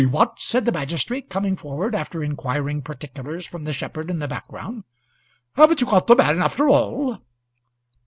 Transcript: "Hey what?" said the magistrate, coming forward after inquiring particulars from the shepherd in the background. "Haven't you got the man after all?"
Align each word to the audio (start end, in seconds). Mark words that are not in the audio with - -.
"Hey 0.01 0.07
what?" 0.07 0.39
said 0.41 0.65
the 0.65 0.71
magistrate, 0.71 1.29
coming 1.29 1.55
forward 1.55 1.93
after 1.93 2.23
inquiring 2.23 2.81
particulars 2.81 3.45
from 3.45 3.65
the 3.65 3.71
shepherd 3.71 4.09
in 4.09 4.17
the 4.17 4.27
background. 4.27 4.83
"Haven't 5.53 5.79
you 5.79 5.85
got 5.85 6.07
the 6.07 6.15
man 6.15 6.41
after 6.41 6.67
all?" 6.69 7.21